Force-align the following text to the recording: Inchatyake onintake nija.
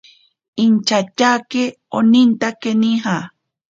Inchatyake 0.63 1.63
onintake 1.97 2.71
nija. 2.81 3.15